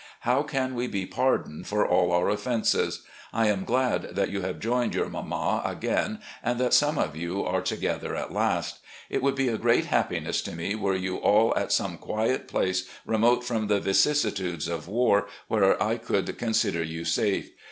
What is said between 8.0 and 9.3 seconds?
at last. It